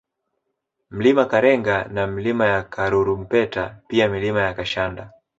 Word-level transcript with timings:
Mlima 0.89 1.25
Karenga 1.25 1.83
na 1.89 2.07
Milima 2.07 2.45
ya 2.47 2.63
Karurumpeta 2.63 3.81
pia 3.87 4.07
Milima 4.09 4.41
ya 4.41 4.53
Kashanda 4.53 5.11